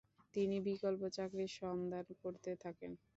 তিনি 0.33 0.57
বিকল্প 0.67 1.01
চাকরির 1.15 1.51
সন্ধান 1.59 2.05
করতে 2.23 2.51
থাকেন। 2.63 2.91